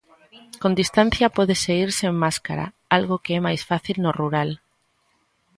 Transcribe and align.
Con 0.61 0.71
distancia 0.81 1.33
pódese 1.37 1.71
ir 1.83 1.89
sen 1.99 2.13
máscara, 2.23 2.65
algo 2.97 3.21
que 3.23 3.31
é 3.37 3.39
máis 3.47 3.61
fácil 3.69 3.95
no 4.03 4.11
rural. 4.21 4.49